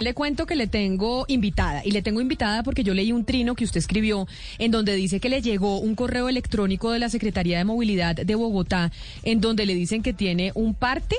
[0.00, 3.54] Le cuento que le tengo invitada y le tengo invitada porque yo leí un trino
[3.54, 4.26] que usted escribió
[4.58, 8.34] en donde dice que le llegó un correo electrónico de la Secretaría de Movilidad de
[8.34, 8.90] Bogotá
[9.24, 11.16] en donde le dicen que tiene un parte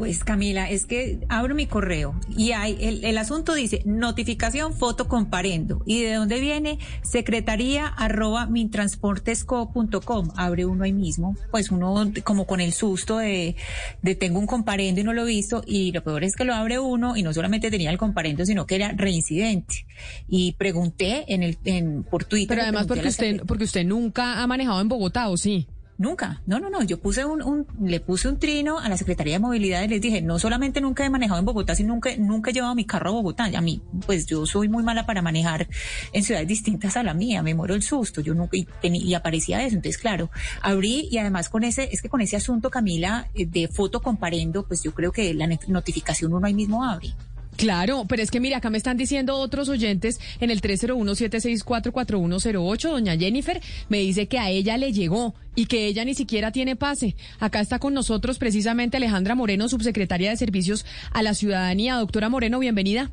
[0.00, 5.82] pues Camila, es que abro mi correo y hay el, asunto dice notificación foto comparendo.
[5.84, 6.78] ¿Y de dónde viene?
[7.02, 10.30] Secretaría arroba mintransportesco.com.
[10.36, 11.36] Abre uno ahí mismo.
[11.50, 13.56] Pues uno como con el susto de,
[14.00, 15.62] de tengo un comparendo y no lo he visto.
[15.66, 18.66] Y lo peor es que lo abre uno y no solamente tenía el comparendo, sino
[18.66, 19.84] que era reincidente.
[20.30, 22.56] Y pregunté en el, en, por Twitter.
[22.56, 25.66] Pero además porque usted, porque usted nunca ha manejado en Bogotá, ¿o sí?
[26.00, 26.82] Nunca, no, no, no.
[26.82, 30.22] Yo puse un, le puse un trino a la Secretaría de Movilidad y les dije,
[30.22, 33.12] no solamente nunca he manejado en Bogotá, sino nunca, nunca he llevado mi carro a
[33.12, 33.50] Bogotá.
[33.54, 35.68] A mí, pues yo soy muy mala para manejar
[36.14, 38.22] en ciudades distintas a la mía, me muero el susto.
[38.22, 39.76] Yo nunca, y, y aparecía eso.
[39.76, 40.30] Entonces, claro,
[40.62, 44.66] abrí y además con ese, es que con ese asunto, Camila, eh, de foto comparendo,
[44.66, 47.12] pues yo creo que la notificación uno ahí mismo abre.
[47.60, 53.18] Claro, pero es que mira, acá me están diciendo otros oyentes en el 301-764-4108, doña
[53.18, 57.16] Jennifer me dice que a ella le llegó y que ella ni siquiera tiene pase.
[57.38, 61.96] Acá está con nosotros precisamente Alejandra Moreno, subsecretaria de Servicios a la Ciudadanía.
[61.96, 63.10] Doctora Moreno, bienvenida.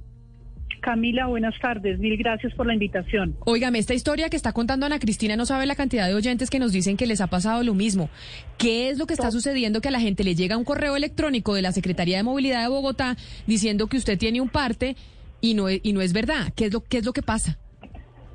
[0.88, 2.00] Camila, buenas tardes.
[2.00, 3.36] Mil gracias por la invitación.
[3.42, 6.60] Óigame, esta historia que está contando Ana Cristina no sabe la cantidad de oyentes que
[6.60, 8.10] nos dicen que les ha pasado lo mismo.
[8.58, 11.56] ¿Qué es lo que está sucediendo que a la gente le llega un correo electrónico
[11.56, 14.96] de la Secretaría de Movilidad de Bogotá diciendo que usted tiene un parte
[15.42, 16.54] y no, y no es verdad?
[16.56, 17.58] ¿Qué es lo, qué es lo que pasa?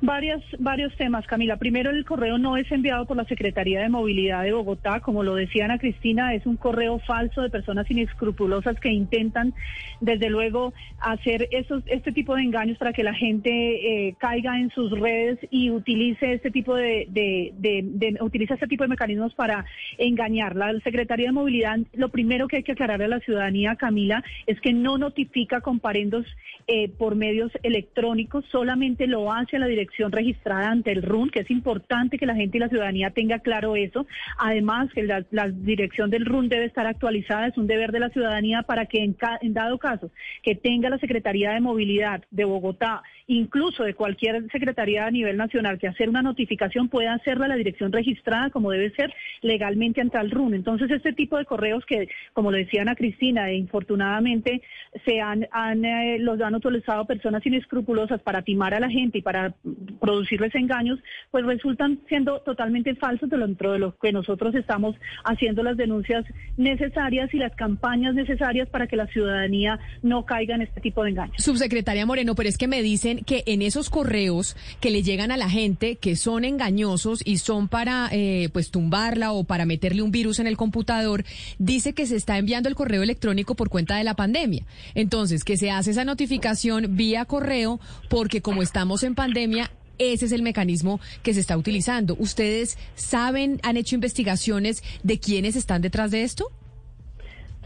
[0.05, 1.55] Varias, varios temas, Camila.
[1.55, 4.99] Primero, el correo no es enviado por la Secretaría de Movilidad de Bogotá.
[4.99, 9.53] Como lo decía Ana Cristina, es un correo falso de personas inescrupulosas que intentan,
[10.01, 13.49] desde luego, hacer esos, este tipo de engaños para que la gente
[14.09, 18.89] eh, caiga en sus redes y utilice este tipo de, de, utiliza este tipo de
[18.89, 19.63] mecanismos para
[19.97, 20.57] engañar.
[20.57, 24.59] La Secretaría de Movilidad, lo primero que hay que aclararle a la ciudadanía, Camila, es
[24.59, 26.25] que no notifica comparendos
[26.67, 31.41] eh, por medios electrónicos, solamente lo hace a la dirección registrada ante el RUN, que
[31.41, 34.05] es importante que la gente y la ciudadanía tenga claro eso.
[34.37, 38.63] Además, que la, dirección del RUN debe estar actualizada, es un deber de la ciudadanía
[38.63, 43.83] para que en, en dado caso que tenga la Secretaría de Movilidad de Bogotá, incluso
[43.83, 47.91] de cualquier secretaría a nivel nacional, que hacer una notificación pueda hacerla a la dirección
[47.91, 50.53] registrada como debe ser legalmente ante el RUN.
[50.53, 54.61] Entonces, este tipo de correos que, como lo decía Ana Cristina, e infortunadamente
[55.05, 59.21] se han, han eh, los han utilizado personas inescrupulosas para timar a la gente y
[59.21, 59.53] para
[59.99, 60.99] producirles engaños,
[61.31, 66.25] pues resultan siendo totalmente falsos dentro de lo que nosotros estamos haciendo las denuncias
[66.57, 71.11] necesarias y las campañas necesarias para que la ciudadanía no caiga en este tipo de
[71.11, 71.35] engaños.
[71.37, 72.81] Subsecretaria Moreno, pero es que me
[73.19, 77.67] que en esos correos que le llegan a la gente, que son engañosos y son
[77.67, 81.25] para eh, pues tumbarla o para meterle un virus en el computador,
[81.59, 84.65] dice que se está enviando el correo electrónico por cuenta de la pandemia.
[84.95, 87.79] Entonces, que se hace esa notificación vía correo
[88.09, 92.15] porque como estamos en pandemia, ese es el mecanismo que se está utilizando.
[92.19, 96.51] ¿Ustedes saben, han hecho investigaciones de quiénes están detrás de esto?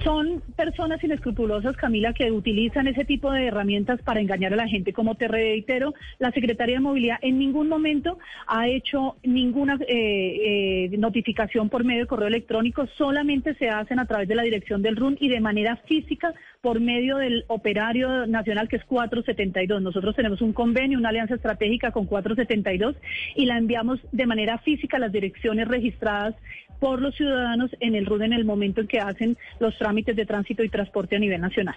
[0.03, 4.94] Son personas inescrupulosas, Camila, que utilizan ese tipo de herramientas para engañar a la gente.
[4.94, 10.97] Como te reitero, la Secretaría de Movilidad en ningún momento ha hecho ninguna eh, eh,
[10.97, 14.96] notificación por medio de correo electrónico, solamente se hacen a través de la dirección del
[14.96, 19.81] RUN y de manera física por medio del operario nacional que es 472.
[19.81, 22.95] Nosotros tenemos un convenio, una alianza estratégica con 472
[23.35, 26.35] y la enviamos de manera física a las direcciones registradas
[26.79, 30.25] por los ciudadanos en el RUD en el momento en que hacen los trámites de
[30.25, 31.75] tránsito y transporte a nivel nacional.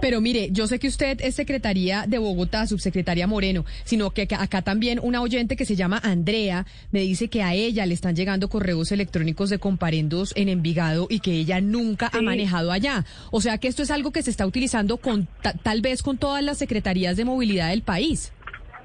[0.00, 4.62] Pero mire, yo sé que usted es secretaria de Bogotá, subsecretaria Moreno, sino que acá
[4.62, 8.48] también una oyente que se llama Andrea me dice que a ella le están llegando
[8.48, 13.04] correos electrónicos de comparendos en Envigado y que ella nunca ha manejado allá.
[13.30, 15.26] O sea que esto es algo que se está utilizando con
[15.62, 18.30] tal vez con todas las secretarías de movilidad del país.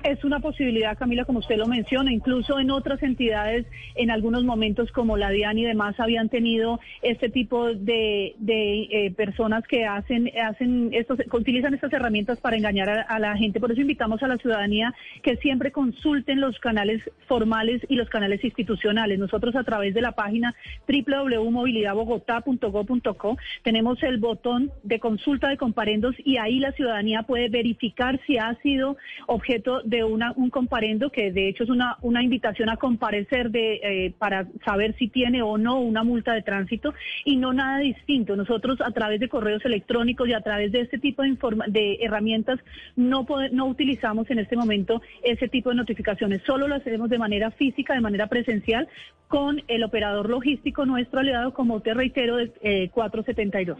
[0.03, 2.11] Es una posibilidad, Camila, como usted lo menciona.
[2.11, 7.29] Incluso en otras entidades, en algunos momentos como la DIAN y demás, habían tenido este
[7.29, 13.37] tipo de, eh, personas que hacen, hacen estos, utilizan estas herramientas para engañar a, la
[13.37, 13.59] gente.
[13.59, 14.91] Por eso invitamos a la ciudadanía
[15.21, 19.19] que siempre consulten los canales formales y los canales institucionales.
[19.19, 20.55] Nosotros a través de la página
[20.87, 28.39] www.movilidadbogotá.go.co tenemos el botón de consulta de comparendos y ahí la ciudadanía puede verificar si
[28.39, 28.97] ha sido
[29.27, 33.79] objeto de una, un comparendo que de hecho es una, una invitación a comparecer de,
[33.83, 36.93] eh, para saber si tiene o no una multa de tránsito
[37.25, 38.35] y no nada distinto.
[38.35, 42.59] Nosotros a través de correos electrónicos y a través de este tipo de, de herramientas
[42.95, 46.41] no, no utilizamos en este momento ese tipo de notificaciones.
[46.45, 48.87] Solo lo hacemos de manera física, de manera presencial
[49.27, 53.77] con el operador logístico nuestro aliado, como te reitero, de 472.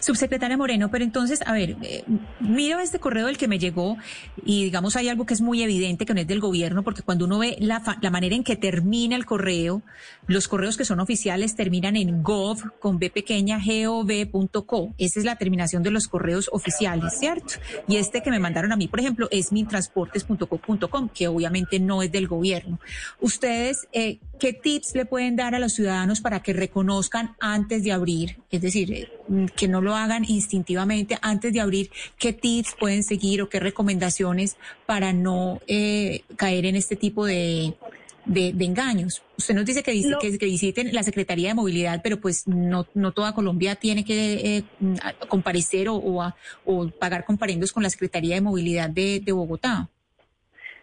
[0.00, 2.04] Subsecretaria Moreno, pero entonces, a ver, eh,
[2.40, 3.96] miro este correo del que me llegó
[4.44, 7.24] y digamos hay algo que es muy evidente que no es del gobierno, porque cuando
[7.24, 9.82] uno ve la, la manera en que termina el correo,
[10.26, 14.94] los correos que son oficiales terminan en gov con b pequeña gov.co.
[14.98, 17.54] Esa es la terminación de los correos oficiales, ¿cierto?
[17.88, 22.10] Y este que me mandaron a mí, por ejemplo, es mintransportes.co.com, que obviamente no es
[22.12, 22.78] del gobierno.
[23.20, 27.92] Ustedes, eh, ¿qué tips le pueden dar a los ciudadanos para que reconozcan antes de
[27.92, 28.38] abrir?
[28.50, 29.08] Es decir, eh,
[29.56, 34.56] que no lo hagan instintivamente antes de abrir, ¿qué tips pueden seguir o qué recomendaciones
[34.86, 37.74] para no eh, caer en este tipo de,
[38.26, 39.22] de, engaños?
[39.36, 43.34] Usted nos dice que, que, visiten la Secretaría de Movilidad, pero pues no, no toda
[43.34, 44.64] Colombia tiene que eh,
[45.28, 45.96] comparecer o,
[46.64, 49.90] o, pagar comparendos con la Secretaría de Movilidad de, de Bogotá.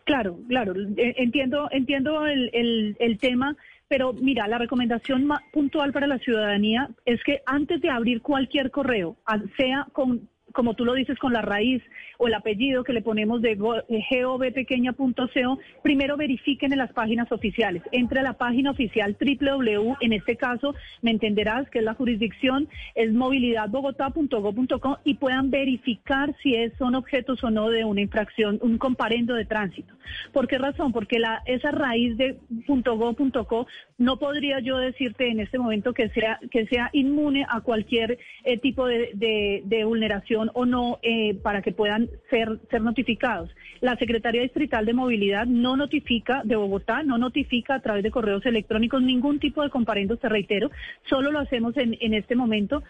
[0.05, 3.55] Claro, claro, eh, entiendo, entiendo el, el, el tema.
[3.87, 9.17] Pero mira, la recomendación puntual para la ciudadanía es que antes de abrir cualquier correo,
[9.57, 11.81] sea con como tú lo dices, con la raíz
[12.17, 17.83] o el apellido que le ponemos de govpequeña.co, primero verifiquen en las páginas oficiales.
[17.91, 22.67] Entre a la página oficial www, en este caso, me entenderás que es la jurisdicción,
[22.95, 29.33] es movilidadbogotá.go.co y puedan verificar si son objetos o no de una infracción, un comparendo
[29.33, 29.93] de tránsito.
[30.33, 30.91] ¿Por qué razón?
[30.91, 32.37] Porque la, esa raíz de
[32.67, 38.19] .go.co no podría yo decirte en este momento que sea, que sea inmune a cualquier
[38.43, 43.49] eh, tipo de vulneración o no eh, para que puedan ser, ser notificados.
[43.81, 48.45] La Secretaría Distrital de Movilidad no notifica, de Bogotá, no notifica a través de correos
[48.45, 50.71] electrónicos ningún tipo de comparendos, te reitero,
[51.09, 52.83] solo lo hacemos en, en este momento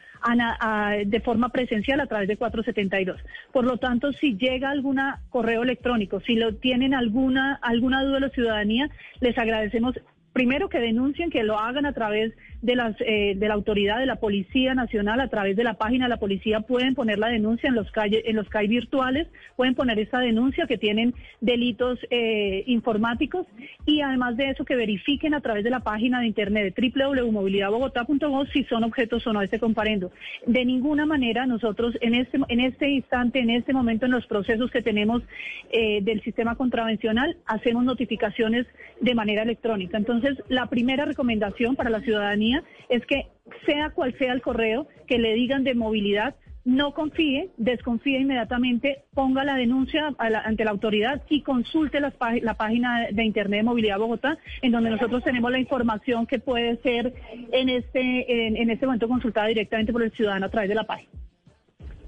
[1.06, 3.20] de forma presencial a través de 472.
[3.52, 5.00] Por lo tanto, si llega algún
[5.30, 8.90] correo electrónico, si lo tienen alguna, alguna duda de la ciudadanía,
[9.20, 9.96] les agradecemos
[10.34, 14.06] primero que denuncien, que lo hagan a través de las eh, de la autoridad de
[14.06, 17.70] la Policía Nacional, a través de la página de la policía pueden poner la denuncia
[17.70, 22.64] en los calle, en los CAI virtuales, pueden poner esa denuncia que tienen delitos eh,
[22.68, 23.48] informáticos
[23.86, 28.48] y además de eso que verifiquen a través de la página de internet de www.movilidadbogotá.gov
[28.54, 30.12] si son objetos o no de este comparendo.
[30.46, 34.70] De ninguna manera nosotros en este en este instante, en este momento en los procesos
[34.72, 35.24] que tenemos
[35.72, 38.68] eh, del sistema contravencional hacemos notificaciones
[39.00, 39.98] de manera electrónica.
[39.98, 42.51] Entonces, la primera recomendación para la ciudadanía
[42.90, 43.28] es que
[43.66, 49.44] sea cual sea el correo que le digan de movilidad, no confíe, desconfíe inmediatamente, ponga
[49.44, 54.72] la denuncia ante la autoridad y consulte la página de Internet de Movilidad Bogotá, en
[54.72, 57.14] donde nosotros tenemos la información que puede ser
[57.52, 61.10] en este, en, este momento consultada directamente por el ciudadano a través de la página.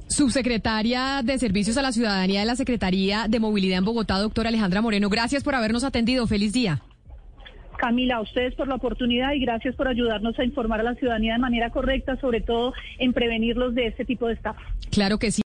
[0.08, 4.82] Subsecretaria de Servicios a la Ciudadanía de la Secretaría de Movilidad en Bogotá, doctora Alejandra
[4.82, 6.28] Moreno, gracias por habernos atendido.
[6.28, 6.84] Feliz día.
[7.84, 11.34] Camila, a ustedes por la oportunidad y gracias por ayudarnos a informar a la ciudadanía
[11.34, 14.62] de manera correcta, sobre todo en prevenirlos de este tipo de estafa.
[14.90, 15.42] Claro que sí.